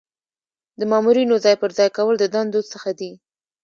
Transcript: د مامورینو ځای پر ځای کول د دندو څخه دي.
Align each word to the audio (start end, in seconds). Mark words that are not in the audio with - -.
د 0.79 0.81
مامورینو 0.91 1.35
ځای 1.45 1.55
پر 1.61 1.69
ځای 1.77 1.89
کول 1.97 2.15
د 2.19 2.25
دندو 2.33 2.61
څخه 2.71 2.89
دي. 2.99 3.11